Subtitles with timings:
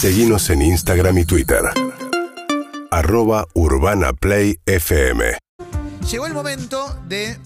[0.00, 1.58] Seguimos en Instagram y Twitter.
[2.88, 5.36] Arroba Urbana Play FM.
[6.08, 7.36] Llegó el momento de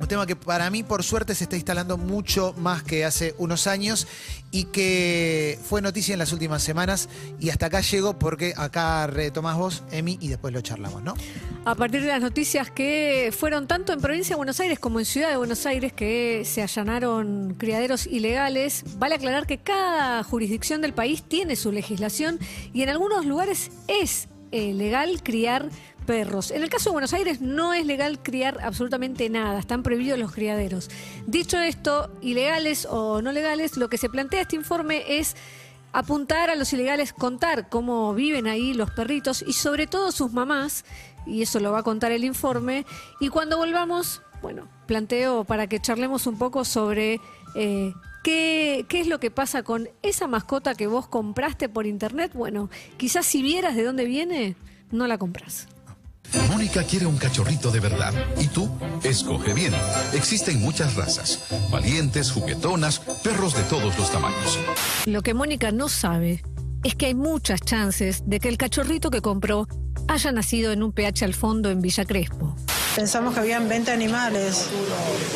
[0.00, 3.66] un tema que para mí, por suerte, se está instalando mucho más que hace unos
[3.66, 4.08] años
[4.50, 7.10] y que fue noticia en las últimas semanas.
[7.38, 11.14] Y hasta acá llego porque acá retomás vos, Emi, y después lo charlamos, ¿no?
[11.66, 15.04] A partir de las noticias que fueron tanto en provincia de Buenos Aires como en
[15.04, 20.94] Ciudad de Buenos Aires que se allanaron criaderos ilegales, vale aclarar que cada jurisdicción del
[20.94, 22.38] país tiene su legislación
[22.72, 25.68] y en algunos lugares es eh, legal criar
[26.10, 30.32] En el caso de Buenos Aires no es legal criar absolutamente nada, están prohibidos los
[30.32, 30.90] criaderos.
[31.26, 35.36] Dicho esto, ilegales o no legales, lo que se plantea este informe es
[35.92, 40.84] apuntar a los ilegales, contar cómo viven ahí los perritos y sobre todo sus mamás,
[41.26, 42.86] y eso lo va a contar el informe.
[43.20, 47.20] Y cuando volvamos, bueno, planteo para que charlemos un poco sobre...
[47.54, 47.92] eh,
[48.22, 52.32] ¿Qué, ¿Qué es lo que pasa con esa mascota que vos compraste por internet?
[52.34, 52.68] Bueno,
[52.98, 54.56] quizás si vieras de dónde viene,
[54.90, 55.68] no la compras.
[56.48, 58.12] Mónica quiere un cachorrito de verdad.
[58.40, 58.70] ¿Y tú?
[59.02, 59.74] Escoge bien.
[60.14, 61.40] Existen muchas razas.
[61.70, 64.58] Valientes, juguetonas, perros de todos los tamaños.
[65.06, 66.42] Lo que Mónica no sabe
[66.82, 69.66] es que hay muchas chances de que el cachorrito que compró
[70.08, 72.56] haya nacido en un PH al fondo en Villa Crespo.
[72.96, 74.68] Pensamos que habían 20 animales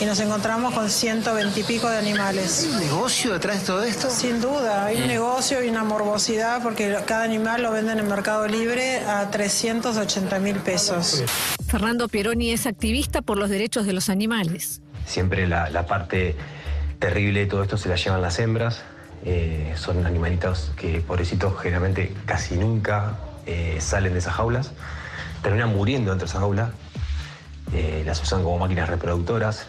[0.01, 2.69] y nos encontramos con 120 y pico de animales.
[2.71, 4.11] ¿Un negocio detrás de todo esto?
[4.11, 8.47] Sin duda, hay un negocio y una morbosidad porque cada animal lo venden en Mercado
[8.49, 11.23] Libre a 380 mil pesos.
[11.67, 14.81] Fernando Pieroni es activista por los derechos de los animales.
[15.07, 16.35] Siempre la, la parte
[16.99, 18.83] terrible de todo esto se la llevan las hembras.
[19.25, 24.73] Eh, son animalitos que, pobrecitos, generalmente casi nunca eh, salen de esas jaulas.
[25.43, 26.73] Terminan muriendo dentro de esa jaula.
[27.73, 29.67] Eh, las usan como máquinas reproductoras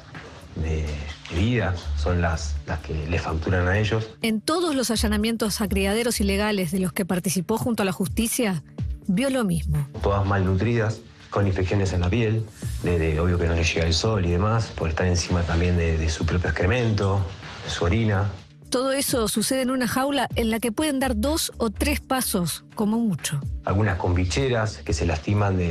[0.55, 0.85] de,
[1.31, 1.75] de vida.
[1.97, 4.07] Son las, las que les facturan a ellos.
[4.21, 8.63] En todos los allanamientos a criaderos ilegales de los que participó junto a la justicia,
[9.07, 9.87] vio lo mismo.
[10.03, 12.45] Todas malnutridas, con infecciones en la piel,
[12.83, 15.77] de, de- obvio que no les llega el sol y demás, por estar encima también
[15.77, 17.25] de, de su propio excremento,
[17.65, 18.29] de su orina.
[18.69, 22.65] Todo eso sucede en una jaula en la que pueden dar dos o tres pasos,
[22.75, 23.39] como mucho.
[23.63, 25.67] Algunas con bicheras que se lastiman de,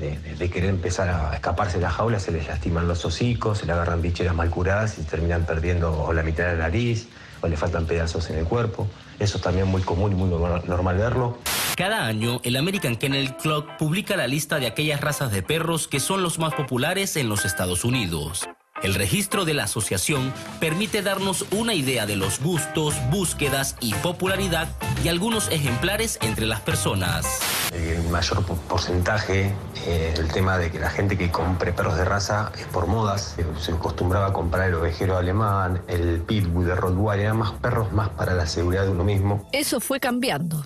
[0.00, 3.58] de- de- de querer empezar a escaparse de la jaula, se les lastiman los hocicos,
[3.58, 7.08] se le agarran bicheras mal curadas y terminan perdiendo o la mitad de la nariz
[7.40, 8.88] o le faltan pedazos en el cuerpo.
[9.20, 11.38] Eso es también muy común y muy normal- normal verlo.
[11.76, 16.00] Cada año, el American Kennel Club publica la lista de aquellas razas de perros que
[16.00, 18.48] son los más populares en los Estados Unidos.
[18.82, 24.68] El registro de la asociación permite darnos una idea de los gustos, búsquedas y popularidad
[25.02, 27.26] de algunos ejemplares entre las personas.
[27.72, 29.52] El mayor po- porcentaje
[29.84, 33.36] eh, del tema de que la gente que compre perros de raza es por modas.
[33.60, 38.08] Se acostumbraba a comprar el ovejero alemán, el pitbull de Rottweiler, eran más perros más
[38.10, 39.48] para la seguridad de uno mismo.
[39.52, 40.64] Eso fue cambiando.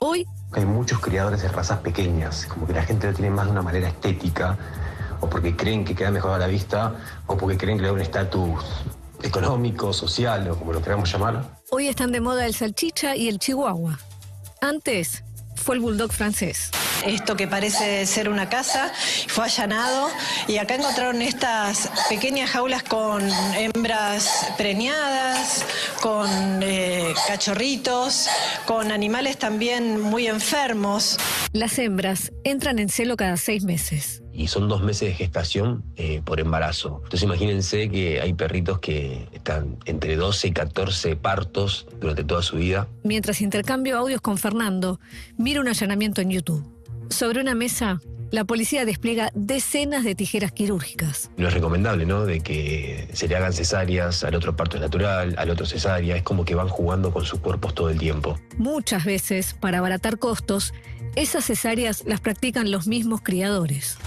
[0.00, 3.52] Hoy Hay muchos criadores de razas pequeñas, como que la gente lo tiene más de
[3.52, 4.56] una manera estética,
[5.24, 6.92] o porque creen que queda mejor a la vista,
[7.26, 8.62] o porque creen que le da un estatus
[9.22, 11.42] económico, social, o como lo queramos llamar.
[11.70, 13.98] Hoy están de moda el salchicha y el chihuahua.
[14.60, 15.24] Antes
[15.56, 16.70] fue el bulldog francés.
[17.06, 18.92] Esto que parece ser una casa
[19.28, 20.08] fue allanado
[20.46, 23.22] y acá encontraron estas pequeñas jaulas con
[23.56, 25.64] hembras preñadas,
[26.02, 26.28] con
[26.62, 28.28] eh, cachorritos,
[28.66, 31.16] con animales también muy enfermos.
[31.52, 34.23] Las hembras entran en celo cada seis meses.
[34.34, 37.00] Y son dos meses de gestación eh, por embarazo.
[37.04, 42.56] Entonces imagínense que hay perritos que están entre 12 y 14 partos durante toda su
[42.56, 42.88] vida.
[43.04, 45.00] Mientras intercambio audios con Fernando,
[45.38, 46.64] miro un allanamiento en YouTube.
[47.10, 48.00] Sobre una mesa,
[48.34, 51.30] la policía despliega decenas de tijeras quirúrgicas.
[51.36, 52.24] No es recomendable, ¿no?
[52.24, 56.16] De que se le hagan cesáreas, al otro parto es natural, al otro cesárea.
[56.16, 58.36] Es como que van jugando con sus cuerpos todo el tiempo.
[58.58, 60.74] Muchas veces, para abaratar costos,
[61.14, 63.98] esas cesáreas las practican los mismos criadores.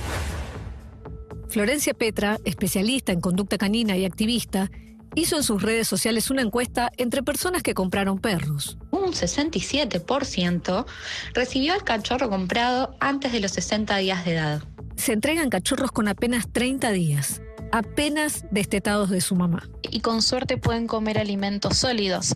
[1.48, 4.70] Florencia Petra, especialista en conducta canina y activista,
[5.18, 8.78] hizo en sus redes sociales una encuesta entre personas que compraron perros.
[8.92, 10.86] un 67%
[11.34, 14.64] recibió al cachorro comprado antes de los 60 días de edad.
[14.96, 17.42] Se entregan cachorros con apenas 30 días,
[17.72, 19.68] apenas destetados de su mamá.
[19.90, 22.36] y con suerte pueden comer alimentos sólidos.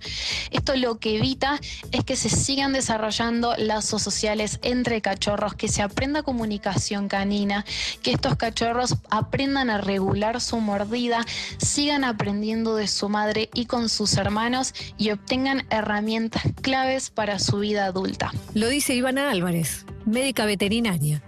[0.52, 1.60] Esto lo que evita
[1.92, 7.66] es que se sigan desarrollando lazos sociales entre cachorros, que se aprenda comunicación canina,
[8.02, 11.26] que estos cachorros aprendan a regular su mordida,
[11.58, 17.60] sigan aprendiendo de su madre y con sus hermanos y obtengan herramientas claves para su
[17.60, 18.32] vida adulta.
[18.54, 21.22] Lo dice Ivana Álvarez, médica veterinaria.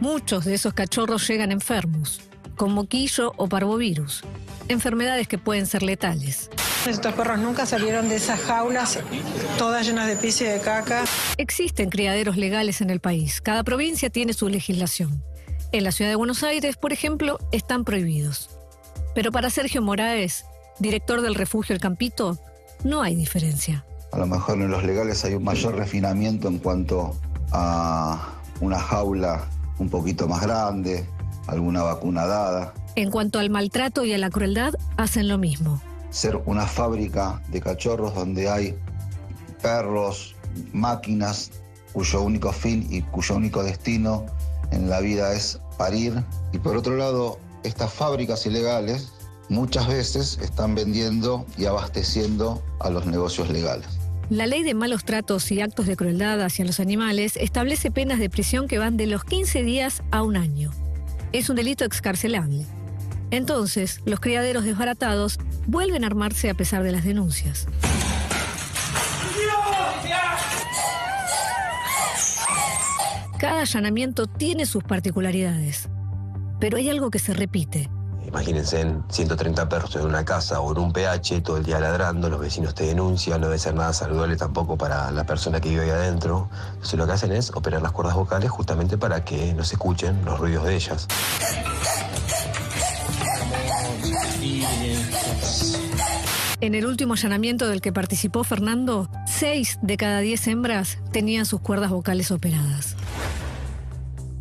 [0.00, 2.20] Muchos de esos cachorros llegan enfermos,
[2.60, 4.22] con moquillo o parvovirus,
[4.68, 6.50] enfermedades que pueden ser letales.
[6.86, 8.98] Estos perros nunca salieron de esas jaulas,
[9.56, 11.04] todas llenas de pis y de caca.
[11.38, 13.40] Existen criaderos legales en el país.
[13.40, 15.24] Cada provincia tiene su legislación.
[15.72, 18.50] En la ciudad de Buenos Aires, por ejemplo, están prohibidos.
[19.14, 20.44] Pero para Sergio Moraes,
[20.80, 22.38] director del refugio El Campito,
[22.84, 23.86] no hay diferencia.
[24.12, 27.18] A lo mejor en los legales hay un mayor refinamiento en cuanto
[27.52, 29.48] a una jaula
[29.78, 31.06] un poquito más grande,
[31.46, 32.74] alguna vacuna dada.
[32.96, 35.80] En cuanto al maltrato y a la crueldad, hacen lo mismo.
[36.10, 38.76] Ser una fábrica de cachorros donde hay
[39.62, 40.34] perros,
[40.72, 41.50] máquinas
[41.92, 44.26] cuyo único fin y cuyo único destino
[44.70, 46.24] en la vida es parir.
[46.52, 49.12] Y por otro lado, estas fábricas ilegales
[49.48, 53.86] muchas veces están vendiendo y abasteciendo a los negocios legales.
[54.30, 58.30] La ley de malos tratos y actos de crueldad hacia los animales establece penas de
[58.30, 60.70] prisión que van de los 15 días a un año.
[61.32, 62.66] Es un delito excarcelable.
[63.30, 67.68] Entonces, los criaderos desbaratados vuelven a armarse a pesar de las denuncias.
[73.38, 75.88] Cada allanamiento tiene sus particularidades,
[76.58, 77.88] pero hay algo que se repite.
[78.26, 82.28] Imagínense en 130 perros en una casa o en un PH todo el día ladrando,
[82.28, 85.84] los vecinos te denuncian, no debe ser nada saludable tampoco para la persona que vive
[85.84, 86.48] ahí adentro.
[86.74, 90.24] Entonces lo que hacen es operar las cuerdas vocales justamente para que no se escuchen
[90.24, 91.08] los ruidos de ellas.
[96.60, 101.60] En el último allanamiento del que participó Fernando, 6 de cada 10 hembras tenían sus
[101.60, 102.96] cuerdas vocales operadas.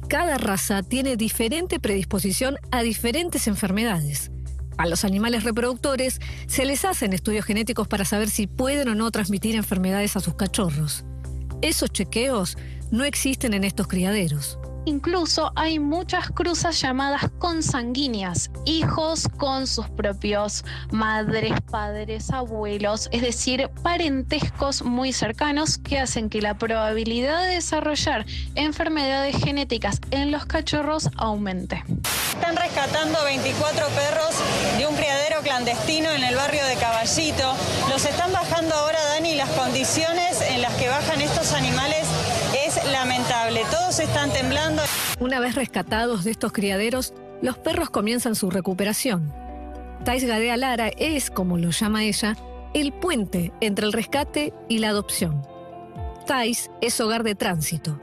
[0.09, 4.31] Cada raza tiene diferente predisposición a diferentes enfermedades.
[4.75, 9.11] A los animales reproductores se les hacen estudios genéticos para saber si pueden o no
[9.11, 11.05] transmitir enfermedades a sus cachorros.
[11.61, 12.57] Esos chequeos
[12.89, 14.57] no existen en estos criaderos.
[14.89, 23.69] Incluso hay muchas cruzas llamadas consanguíneas, hijos con sus propios madres, padres, abuelos, es decir,
[23.83, 28.25] parentescos muy cercanos que hacen que la probabilidad de desarrollar
[28.55, 31.83] enfermedades genéticas en los cachorros aumente.
[32.33, 34.35] Están rescatando 24 perros
[34.79, 37.53] de un criadero clandestino en el barrio de Caballito.
[37.89, 42.07] Los están bajando ahora, Dani, las condiciones en las que bajan estos animales
[42.69, 43.61] es lamentable.
[43.71, 44.83] Todos están temblando.
[45.19, 49.33] Una vez rescatados de estos criaderos, los perros comienzan su recuperación.
[50.05, 52.35] Thais Gadea Lara es, como lo llama ella,
[52.75, 55.41] el puente entre el rescate y la adopción.
[56.27, 57.99] Thais es hogar de tránsito.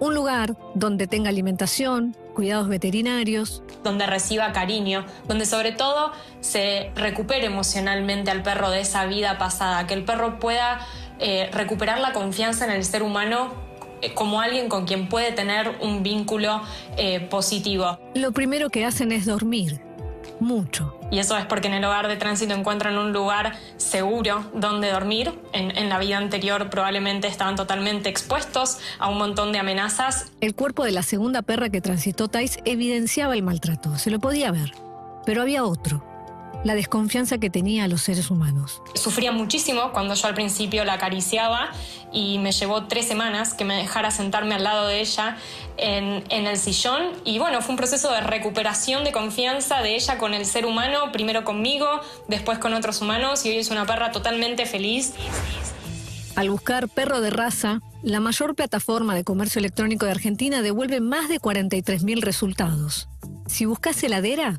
[0.00, 3.62] Un lugar donde tenga alimentación, cuidados veterinarios.
[3.84, 9.86] Donde reciba cariño, donde sobre todo se recupere emocionalmente al perro de esa vida pasada,
[9.86, 10.80] que el perro pueda
[11.20, 13.52] eh, recuperar la confianza en el ser humano
[14.02, 16.62] eh, como alguien con quien puede tener un vínculo
[16.96, 17.98] eh, positivo.
[18.14, 19.80] Lo primero que hacen es dormir,
[20.40, 20.96] mucho.
[21.10, 25.38] Y eso es porque en el hogar de tránsito encuentran un lugar seguro donde dormir.
[25.52, 30.32] En, en, la vida anterior probablemente estaban totalmente expuestos a un montón de amenazas.
[30.40, 34.50] El cuerpo de la segunda perra que transitó Thais evidenciaba el maltrato, se lo podía
[34.52, 34.72] ver.
[35.26, 36.02] Pero había otro,
[36.64, 38.82] la desconfianza que tenía a los seres humanos.
[38.94, 41.70] Sufría muchísimo cuando yo al principio la acariciaba
[42.12, 45.36] y me llevó tres semanas que me dejara sentarme al lado de ella
[45.76, 50.18] en, en, el sillón y bueno, fue un proceso de recuperación de confianza de ella
[50.18, 51.86] con el ser humano, primero conmigo,
[52.28, 55.14] después con otros humanos y hoy es una perra totalmente feliz.
[56.36, 61.28] Al buscar perro de raza, la mayor plataforma de comercio electrónico de Argentina devuelve más
[61.28, 63.08] de 43.000 resultados.
[63.46, 64.58] Si buscas heladera,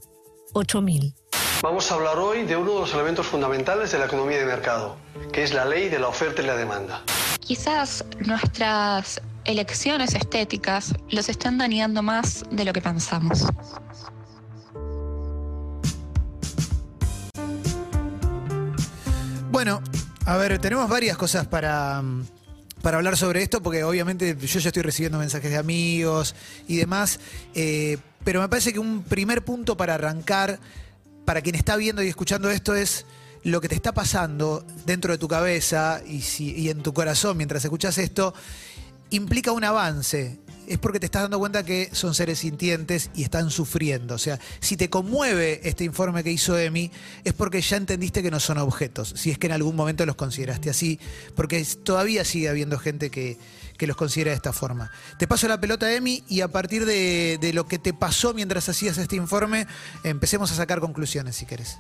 [0.54, 1.16] 8.000.
[1.62, 4.98] Vamos a hablar hoy de uno de los elementos fundamentales de la economía de mercado,
[5.32, 7.04] que es la ley de la oferta y la demanda.
[7.40, 13.46] Quizás nuestras elecciones estéticas los están dañando más de lo que pensamos.
[19.52, 19.84] Bueno,
[20.26, 22.02] a ver, tenemos varias cosas para,
[22.82, 26.34] para hablar sobre esto, porque obviamente yo ya estoy recibiendo mensajes de amigos
[26.68, 27.20] y demás,
[27.54, 30.60] eh, pero me parece que un primer punto para arrancar
[31.26, 33.06] para quien está viendo y escuchando esto es
[33.44, 37.98] lo que te está pasando dentro de tu cabeza y, en tu corazón mientras escuchas
[37.98, 38.34] esto,
[39.10, 40.40] implica un avance.
[40.72, 44.16] Es porque te estás dando cuenta que son seres sintientes y están sufriendo.
[44.16, 46.90] O sea, si te conmueve este informe que hizo Emi,
[47.26, 50.16] es porque ya entendiste que no son objetos, si es que en algún momento los
[50.16, 50.98] consideraste así,
[51.36, 53.38] porque todavía sigue habiendo gente que,
[53.78, 54.90] que los considera de esta forma.
[55.20, 58.70] Te paso la pelota, Emi, y a partir de, de lo que te pasó mientras
[58.70, 59.68] hacías este informe,
[60.06, 61.80] empecemos a sacar conclusiones, si querés.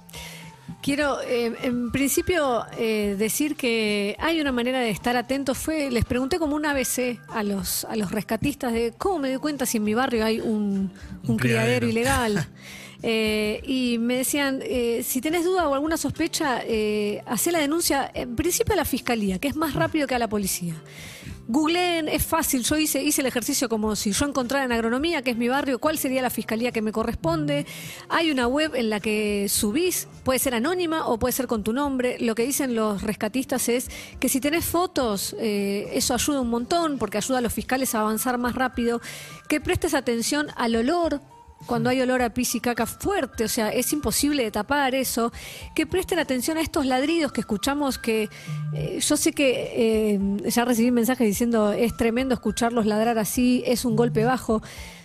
[0.81, 5.57] Quiero, eh, en principio, eh, decir que hay una manera de estar atentos.
[5.57, 9.37] Fue, les pregunté como un ABC a los, a los rescatistas de cómo me doy
[9.37, 10.91] cuenta si en mi barrio hay un,
[11.27, 12.47] un criadero ilegal.
[13.03, 18.09] Eh, y me decían, eh, si tenés duda o alguna sospecha, eh, hacé la denuncia,
[18.13, 20.75] en principio a la fiscalía, que es más rápido que a la policía.
[21.51, 22.63] Googleen, es fácil.
[22.63, 25.79] Yo hice, hice el ejercicio como si yo encontrara en agronomía, que es mi barrio,
[25.79, 27.65] cuál sería la fiscalía que me corresponde.
[28.08, 31.74] Hay una web en la que subís, puede ser anónima o puede ser con tu
[31.74, 32.15] nombre.
[32.22, 33.89] Lo que dicen los rescatistas es
[34.22, 38.00] que si tenés fotos, eh, eso ayuda un montón porque ayuda a los fiscales a
[38.00, 39.01] avanzar más rápido.
[39.50, 41.20] Que prestes atención al olor
[41.65, 45.32] cuando hay olor a pis y caca fuerte, o sea, es imposible de tapar eso.
[45.75, 48.30] Que presten atención a estos ladridos que escuchamos, que
[48.74, 53.86] eh, yo sé que eh, ya recibí mensajes diciendo es tremendo escucharlos ladrar así, es
[53.86, 54.62] un golpe bajo.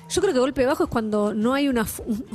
[0.09, 1.85] Yo creo que golpe bajo es cuando no hay una,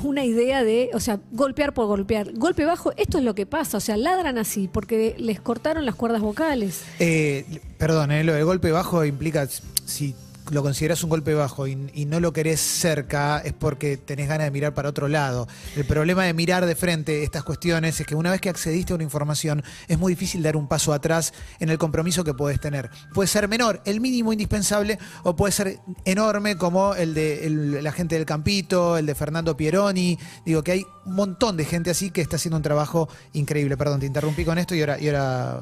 [0.04, 2.34] una idea de, o sea, golpear por golpear.
[2.34, 5.96] Golpe bajo, esto es lo que pasa, o sea, ladran así porque les cortaron las
[5.96, 6.84] cuerdas vocales.
[7.00, 9.48] Eh, perdón, eh, lo golpe bajo implica,
[9.86, 10.16] si
[10.51, 14.51] lo consideras un golpe bajo y, no lo querés cerca, es porque tenés ganas de
[14.51, 15.48] mirar para otro lado.
[15.77, 18.96] El problema de mirar de frente estas cuestiones es que una vez que accediste a
[18.96, 22.89] una información, es muy difícil dar un paso atrás en el compromiso que podés tener.
[23.13, 28.15] Puede ser menor, el mínimo indispensable, o puede ser enorme como el de la gente
[28.15, 30.20] del Campito, el de Fernando Pieroni.
[30.46, 33.77] Digo que hay un montón de gente así que está haciendo un trabajo increíble.
[33.77, 35.62] Perdón, te interrumpí con esto y ahora, y ahora.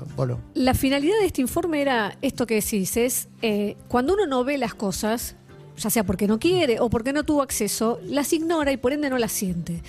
[0.53, 4.57] La finalidad de este informe era esto que decís, es eh, cuando uno no ve
[4.57, 5.35] las cosas,
[5.77, 9.11] ya sea porque no quiere o porque no tuvo acceso, las ignora y por ende
[9.11, 9.83] no las siente.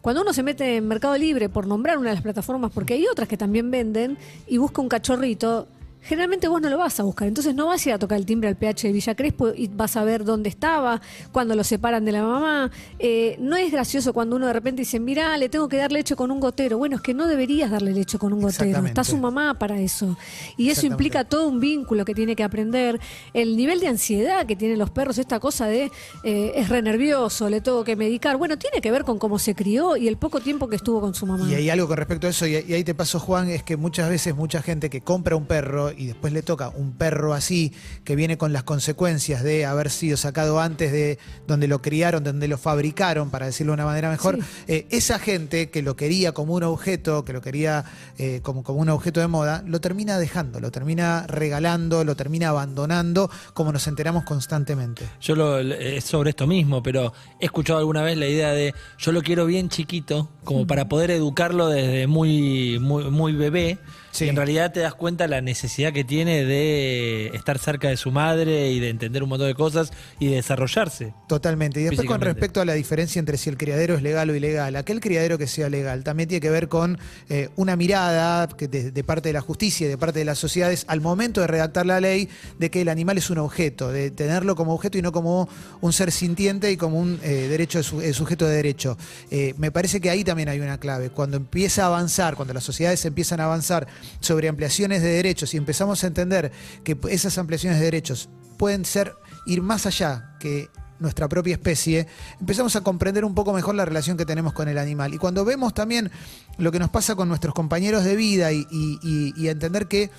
[0.00, 3.06] Cuando uno se mete en Mercado Libre, por nombrar una de las plataformas, porque hay
[3.06, 5.68] otras que también venden, y busca un cachorrito,
[6.04, 7.28] generalmente vos no lo vas a buscar.
[7.28, 9.68] Entonces no vas a ir a tocar el timbre al PH de Villa Crespo y
[9.68, 11.00] vas a ver dónde estaba,
[11.32, 12.70] cuando lo separan de la mamá.
[12.98, 16.16] Eh, no es gracioso cuando uno de repente dice, mirá, le tengo que dar leche
[16.16, 16.78] con un gotero.
[16.78, 18.84] Bueno, es que no deberías darle leche con un gotero.
[18.86, 20.16] Está su mamá para eso.
[20.56, 23.00] Y eso implica todo un vínculo que tiene que aprender.
[23.32, 25.90] El nivel de ansiedad que tienen los perros, esta cosa de
[26.22, 28.36] eh, es re nervioso, le tengo que medicar.
[28.36, 31.14] Bueno, tiene que ver con cómo se crió y el poco tiempo que estuvo con
[31.14, 31.48] su mamá.
[31.50, 33.76] Y hay algo con respecto a eso, y y ahí te paso, Juan, es que
[33.76, 37.72] muchas veces mucha gente que compra un perro y después le toca un perro así,
[38.04, 42.48] que viene con las consecuencias de haber sido sacado antes de donde lo criaron, donde
[42.48, 46.54] lo fabricaron, para decirlo de una manera mejor, eh, esa gente que lo quería como
[46.54, 47.84] un objeto, que lo quería
[48.18, 52.48] eh, como, como un objeto de moda, lo termina dejando, lo termina regalando, lo termina
[52.48, 55.04] abandonando, como nos enteramos constantemente.
[55.20, 59.12] Yo lo, es sobre esto mismo, pero he escuchado alguna vez la idea de yo
[59.12, 63.78] lo quiero bien chiquito, como para poder educarlo desde muy, muy, muy bebé.
[64.20, 68.10] Y en realidad te das cuenta la necesidad que tiene de estar cerca de su
[68.10, 69.90] madre y de entender un montón de cosas
[70.20, 71.14] y de desarrollarse.
[71.28, 71.80] Totalmente.
[71.80, 74.76] Y después con respecto a la diferencia entre si el criadero es legal o ilegal,
[74.76, 78.90] aquel criadero que sea legal también tiene que ver con eh, una mirada que de,
[78.90, 81.86] de parte de la justicia y de parte de las sociedades al momento de redactar
[81.86, 82.28] la ley
[82.58, 85.48] de que el animal es un objeto, de tenerlo como objeto y no como
[85.80, 88.96] un ser sintiente y como un eh, derecho de su- eh, sujeto de derecho.
[89.30, 91.10] Eh, me parece que ahí también hay una clave.
[91.10, 93.86] Cuando empieza a avanzar, cuando las sociedades empiezan a avanzar
[94.20, 99.14] sobre ampliaciones de derechos y empezamos a entender que esas ampliaciones de derechos pueden ser
[99.46, 100.68] ir más allá que
[101.00, 102.06] nuestra propia especie,
[102.40, 105.12] empezamos a comprender un poco mejor la relación que tenemos con el animal.
[105.12, 106.10] Y cuando vemos también
[106.56, 110.10] lo que nos pasa con nuestros compañeros de vida y, y- y- entender que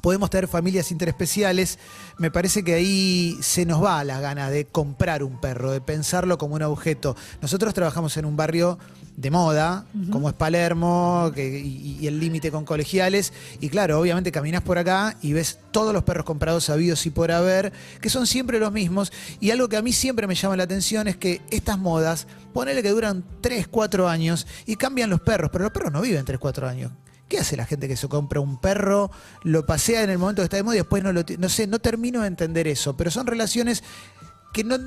[0.00, 1.78] podemos tener familias interespeciales,
[2.18, 6.38] me parece que ahí se nos va la gana de comprar un perro, de pensarlo
[6.38, 7.16] como un objeto.
[7.42, 8.78] Nosotros trabajamos en un barrio
[9.16, 14.30] de moda, como es Palermo, que- y, y el límite con colegiales, y claro, obviamente
[14.30, 17.72] caminas por acá y ves todos los perros comprados habidos y por haber,
[18.02, 19.10] que son siempre los mismos,
[19.40, 22.82] y algo que a mí siempre me llama la atención es que estas modas, ponele
[22.82, 26.38] que duran 3, 4 años y cambian los perros, pero los perros no viven 3,
[26.38, 26.92] 4 años.
[27.28, 29.10] ¿Qué hace la gente que se compra un perro,
[29.42, 31.66] lo pasea en el momento que está de moda y después no lo No sé,
[31.66, 33.82] no termino de entender eso, pero son relaciones
[34.52, 34.78] que no.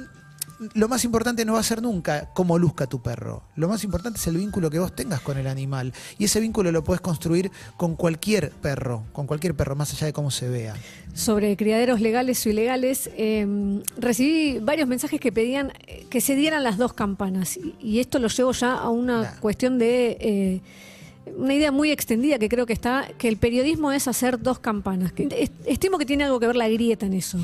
[0.74, 3.44] Lo más importante no va a ser nunca cómo luzca tu perro.
[3.56, 5.94] Lo más importante es el vínculo que vos tengas con el animal.
[6.18, 10.14] Y ese vínculo lo puedes construir con cualquier perro, con cualquier perro, más allá de
[10.14, 10.76] cómo se vea.
[11.14, 16.64] sobre criaderos legales o ilegales, eh, recibí varios mensajes que pedían eh, que se dieran
[16.64, 17.56] las dos campanas.
[17.56, 20.62] Y, y esto lo llevo ya a una cuestión de eh,
[21.36, 25.14] una idea muy extendida que creo que está, que el periodismo es hacer dos campanas.
[25.66, 27.40] Estimo que tiene algo que ver la grieta en eso.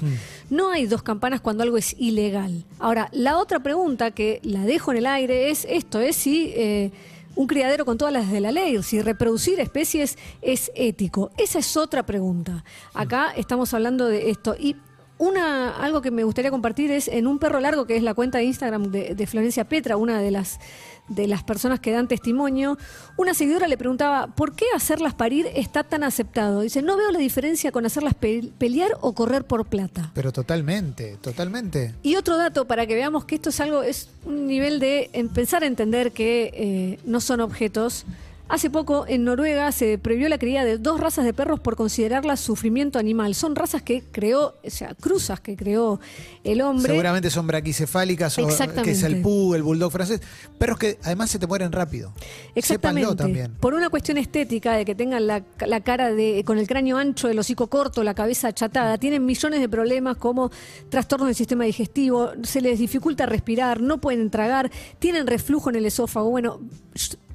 [0.50, 2.66] No hay dos campanas cuando algo es ilegal.
[2.80, 6.92] Ahora, la otra pregunta que la dejo en el aire es esto, es si eh,
[7.36, 11.32] un criadero con todas las de la ley, si reproducir especies es ético.
[11.38, 12.64] Esa es otra pregunta.
[12.94, 14.56] Acá estamos hablando de esto.
[14.60, 14.76] Y
[15.18, 18.40] Una, algo que me gustaría compartir es en un perro largo, que es la cuenta
[18.40, 20.60] de Instagram de, de Florencia Petra, una de las,
[21.08, 22.78] de las personas que dan testimonio,
[23.16, 26.60] una seguidora le preguntaba, ¿por qué hacerlas parir está tan aceptado?
[26.60, 30.12] Dice, no veo la diferencia con hacerlas pe- pelear o correr por plata.
[30.14, 31.96] Pero totalmente, totalmente.
[32.04, 35.64] Y otro dato para que veamos que esto es algo, es un nivel de empezar
[35.64, 38.06] a entender que eh, no son objetos.
[38.48, 42.40] Hace poco en Noruega se prohibió la cría de dos razas de perros por considerarlas
[42.40, 43.34] sufrimiento animal.
[43.34, 46.00] Son razas que creó, o sea, cruzas que creó
[46.44, 46.92] el hombre.
[46.92, 48.48] Seguramente son braquicefálicas, o,
[48.84, 50.22] que es el pug, el bulldog francés.
[50.60, 52.14] Perros que además se te mueren rápido.
[52.54, 53.08] Exactamente.
[53.08, 53.56] Sépanlo también.
[53.60, 57.28] Por una cuestión estética de que tengan la, la cara de con el cráneo ancho,
[57.28, 60.52] el hocico corto, la cabeza achatada, tienen millones de problemas como
[60.90, 65.86] trastornos del sistema digestivo, se les dificulta respirar, no pueden tragar, tienen reflujo en el
[65.88, 66.30] esófago.
[66.30, 66.60] Bueno,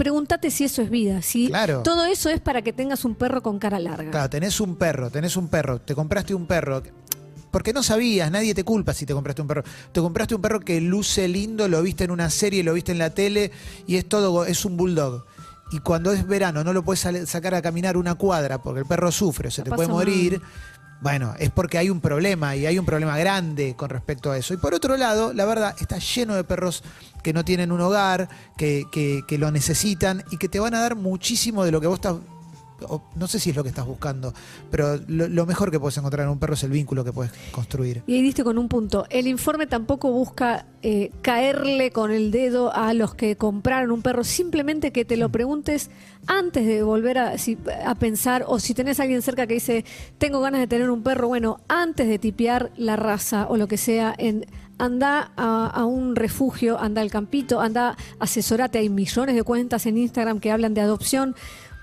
[0.01, 1.21] pregúntate si eso es vida.
[1.21, 1.83] Si Claro.
[1.83, 4.11] todo eso es para que tengas un perro con cara larga.
[4.11, 6.83] Claro, tenés un perro, tenés un perro, te compraste un perro.
[7.51, 9.63] Porque no sabías, nadie te culpa si te compraste un perro.
[9.93, 12.99] Te compraste un perro que luce lindo, lo viste en una serie, lo viste en
[12.99, 13.51] la tele
[13.87, 15.27] y es todo, es un bulldog.
[15.71, 19.13] Y cuando es verano no lo puedes sacar a caminar una cuadra porque el perro
[19.13, 20.41] sufre o se te puede mal.
[21.01, 24.53] Bueno, es porque hay un problema y hay un problema grande con respecto a eso.
[24.53, 26.83] Y por otro lado, la verdad, está lleno de perros
[27.23, 28.29] que no tienen un hogar,
[28.59, 31.87] que, que- que lo necesitan y que te van a dar muchísimo de lo que
[31.87, 32.17] vos estás
[33.17, 34.33] no sé si es lo que estás buscando,
[34.71, 37.33] pero lo, lo mejor que puedes encontrar en un perro es el vínculo que puedes
[37.53, 38.03] construir.
[38.07, 39.07] Y ahí diste con un punto.
[39.11, 44.25] El informe tampoco busca eh, caerle con el dedo a los que compraron un perro,
[44.25, 45.91] simplemente que te lo preguntes
[46.27, 49.85] antes de volver a, si- a pensar, o si tenés a alguien cerca que dice,
[50.19, 53.77] tengo ganas de tener un perro, bueno, antes de tipear la raza o lo que
[53.77, 54.47] sea, en,
[54.79, 59.99] anda a, a un refugio, anda al campito, anda, asesorate, hay millones de cuentas en
[59.99, 61.35] Instagram que hablan de adopción,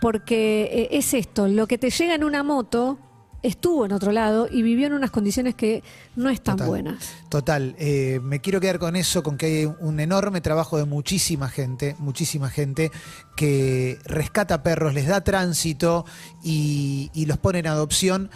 [0.02, 3.00] porque eh, es esto, lo que te llega en una moto
[3.44, 5.84] estuvo en otro lado y vivió en unas condiciones que
[6.16, 6.68] no están Total.
[6.68, 7.14] buenas.
[7.30, 11.50] Total, eh, me quiero quedar con eso, con que hay un enorme trabajo de muchísima
[11.50, 12.92] gente, muchísima gente
[13.36, 16.06] que rescata perros, les da tránsito
[16.44, 18.30] y, y los pone en adopción.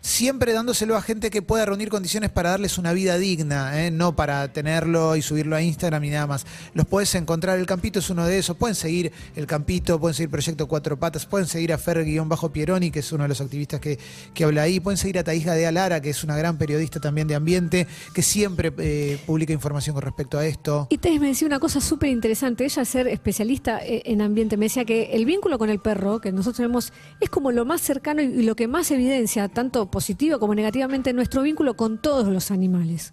[0.00, 3.90] Siempre dándoselo a gente que pueda reunir condiciones para darles una vida digna, ¿eh?
[3.90, 6.46] no para tenerlo y subirlo a Instagram y nada más.
[6.72, 8.56] Los puedes encontrar, el Campito es uno de esos.
[8.56, 13.12] Pueden seguir el Campito, pueden seguir Proyecto Cuatro Patas, pueden seguir a Fer-Pieroni, que es
[13.12, 13.98] uno de los activistas que,
[14.34, 14.78] que habla ahí.
[14.78, 18.22] Pueden seguir a Taisga de Alara, que es una gran periodista también de ambiente, que
[18.22, 20.86] siempre eh, publica información con respecto a esto.
[20.90, 22.64] Y Tess me decía una cosa súper interesante.
[22.64, 26.30] Ella, ser especialista eh, en ambiente, me decía que el vínculo con el perro que
[26.30, 29.48] nosotros tenemos es como lo más cercano y lo que más evidencia,
[29.88, 33.12] tanto positivo como negativamente, nuestro vínculo con todos los animales.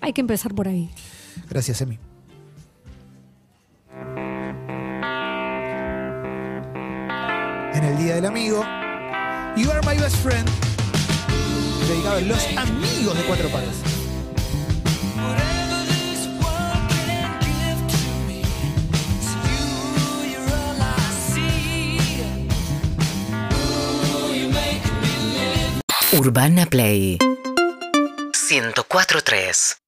[0.00, 0.90] Hay que empezar por ahí.
[1.48, 1.98] Gracias, Emi.
[7.74, 8.62] En el Día del Amigo,
[9.56, 10.48] You Are My Best Friend,
[11.88, 13.97] dedicado a los amigos de Cuatro Patas.
[26.18, 27.18] Urbana Play.
[28.32, 29.78] 104.3